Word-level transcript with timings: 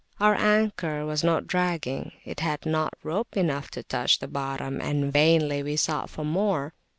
Our 0.19 0.33
anchor 0.33 1.05
was 1.05 1.23
not 1.23 1.45
dragging; 1.45 2.13
it 2.25 2.39
had 2.39 2.65
not 2.65 2.95
rope 3.03 3.37
enough 3.37 3.69
to 3.69 3.83
touch 3.83 4.17
the 4.17 4.27
bottom, 4.27 4.81
and 4.81 5.13
vainly 5.13 5.61
we 5.61 5.75
sought 5.75 6.09
for 6.09 6.25
more. 6.25 6.73